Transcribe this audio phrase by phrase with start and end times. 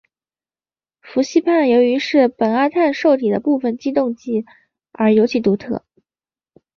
[1.03, 4.47] 氟西泮由于是苯二氮受体的部分激动剂
[4.91, 5.85] 而尤其独特。